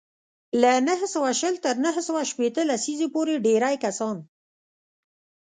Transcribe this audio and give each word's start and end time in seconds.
له 0.61 0.71
نهه 0.87 1.07
سوه 1.15 1.31
شل 1.39 1.55
تر 1.65 1.75
نهه 1.85 2.01
سوه 2.07 2.21
شپېته 2.29 2.61
لسیزې 2.71 3.07
پورې 3.13 3.43
ډېری 3.45 3.75
کسان 3.85 4.17